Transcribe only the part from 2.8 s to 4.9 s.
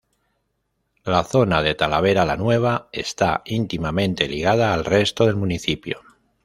está íntimamente ligada al